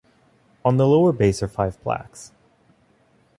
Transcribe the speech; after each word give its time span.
On 0.65 0.77
the 0.77 0.87
lower 0.87 1.11
base 1.11 1.43
are 1.43 1.47
five 1.47 1.79
plaques. 1.83 2.31